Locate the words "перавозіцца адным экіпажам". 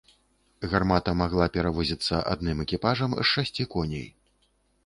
1.59-3.15